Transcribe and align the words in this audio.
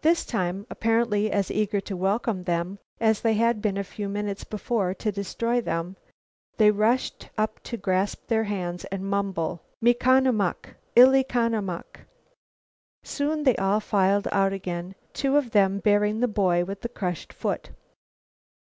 This 0.00 0.24
time, 0.24 0.66
apparently 0.70 1.30
as 1.30 1.50
eager 1.50 1.78
to 1.78 1.94
welcome 1.94 2.44
them 2.44 2.78
as 3.00 3.20
they 3.20 3.34
had 3.34 3.60
been 3.60 3.76
a 3.76 3.84
few 3.84 4.08
minutes 4.08 4.42
before 4.42 4.94
to 4.94 5.12
destroy 5.12 5.60
them, 5.60 5.96
they 6.56 6.70
rushed 6.70 7.28
up 7.36 7.62
to 7.64 7.76
grasp 7.76 8.28
their 8.28 8.44
hands 8.44 8.86
and 8.86 9.04
mumble: 9.04 9.60
"Me 9.82 9.92
con 9.92 10.26
a 10.26 10.32
muck! 10.32 10.70
Il 10.96 11.14
e 11.14 11.22
con 11.22 11.52
a 11.52 11.60
muck!" 11.60 12.00
Soon 13.02 13.42
they 13.42 13.56
all 13.56 13.78
filed 13.80 14.26
out 14.32 14.54
again, 14.54 14.94
two 15.12 15.36
of 15.36 15.50
them 15.50 15.80
bearing 15.80 16.20
the 16.20 16.28
boy 16.28 16.64
with 16.64 16.80
the 16.80 16.88
crushed 16.88 17.30
foot. 17.34 17.68